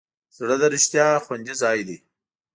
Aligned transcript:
زړه 0.37 0.55
د 0.61 0.63
رښتیا 0.73 1.07
خوندي 1.23 1.53
ځای 1.61 1.79
دی. 1.87 1.97